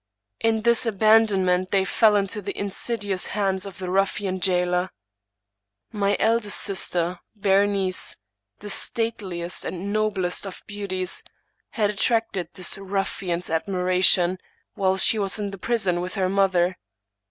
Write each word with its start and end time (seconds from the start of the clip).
In 0.39 0.63
this 0.63 0.87
abandonment 0.87 1.69
they 1.69 1.85
fell 1.85 2.15
into 2.15 2.41
the 2.41 2.57
insidious 2.57 3.27
hands 3.27 3.67
of 3.67 3.77
the 3.77 3.91
ruffian 3.91 4.39
jailer. 4.39 4.89
My 5.91 6.17
eldest 6.19 6.59
sister, 6.59 7.19
Berenice^ 7.39 8.15
the 8.61 8.69
stateliest 8.71 9.63
and 9.63 9.93
noblest 9.93 10.47
of 10.47 10.63
beauties, 10.65 11.21
had 11.69 11.91
attracted 11.91 12.49
this 12.55 12.79
ruffian's 12.79 13.51
admiration 13.51 14.39
while 14.73 14.97
she 14.97 15.19
was 15.19 15.37
in 15.37 15.51
the 15.51 15.59
prison 15.59 16.01
with 16.01 16.15
her 16.15 16.29
mother. 16.29 16.77